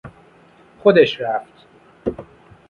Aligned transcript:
خودش 0.79 1.21
رفت. 1.21 1.67